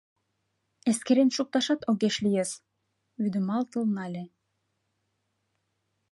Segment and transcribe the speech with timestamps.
[0.89, 2.51] Эскерен шукташат огеш лийыс,—
[3.21, 4.23] вудыматыл нале.